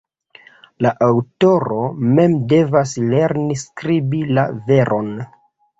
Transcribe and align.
La 0.85 0.93
aŭtoro 1.07 1.79
mem 2.15 2.39
devas 2.55 2.97
lerni 3.13 3.61
skribi 3.67 4.27
la 4.37 4.51
veron. 4.73 5.19